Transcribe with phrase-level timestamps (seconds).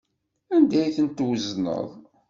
[0.55, 1.87] Anda ay tent-twezneḍ?